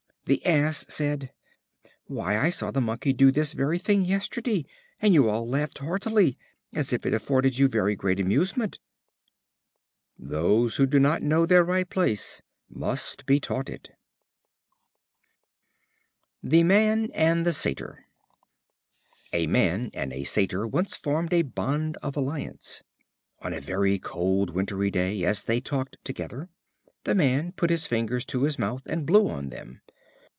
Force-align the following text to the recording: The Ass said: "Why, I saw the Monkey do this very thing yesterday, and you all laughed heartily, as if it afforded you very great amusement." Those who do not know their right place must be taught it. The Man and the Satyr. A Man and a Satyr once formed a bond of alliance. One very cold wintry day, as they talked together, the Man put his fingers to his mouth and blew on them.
The 0.25 0.45
Ass 0.45 0.85
said: 0.87 1.33
"Why, 2.05 2.37
I 2.39 2.51
saw 2.51 2.71
the 2.71 2.79
Monkey 2.79 3.11
do 3.11 3.31
this 3.31 3.51
very 3.51 3.77
thing 3.77 4.05
yesterday, 4.05 4.65
and 5.01 5.13
you 5.13 5.27
all 5.29 5.49
laughed 5.49 5.79
heartily, 5.79 6.37
as 6.73 6.93
if 6.93 7.05
it 7.05 7.13
afforded 7.13 7.57
you 7.57 7.67
very 7.67 7.97
great 7.97 8.17
amusement." 8.17 8.79
Those 10.17 10.77
who 10.77 10.85
do 10.85 10.99
not 11.01 11.21
know 11.21 11.45
their 11.45 11.65
right 11.65 11.89
place 11.89 12.43
must 12.69 13.25
be 13.25 13.41
taught 13.41 13.67
it. 13.69 13.89
The 16.41 16.63
Man 16.63 17.09
and 17.13 17.45
the 17.45 17.51
Satyr. 17.51 18.05
A 19.33 19.47
Man 19.47 19.91
and 19.93 20.13
a 20.13 20.23
Satyr 20.23 20.65
once 20.65 20.95
formed 20.95 21.33
a 21.33 21.41
bond 21.41 21.97
of 21.97 22.15
alliance. 22.15 22.83
One 23.39 23.59
very 23.59 23.99
cold 23.99 24.51
wintry 24.51 24.91
day, 24.91 25.25
as 25.25 25.43
they 25.43 25.59
talked 25.59 25.97
together, 26.05 26.47
the 27.03 27.15
Man 27.15 27.51
put 27.51 27.69
his 27.69 27.85
fingers 27.85 28.23
to 28.27 28.43
his 28.43 28.57
mouth 28.57 28.83
and 28.85 29.05
blew 29.05 29.27
on 29.27 29.49
them. 29.49 29.81